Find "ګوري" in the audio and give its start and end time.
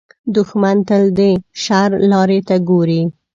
2.69-3.01